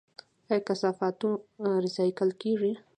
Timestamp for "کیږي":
2.41-2.73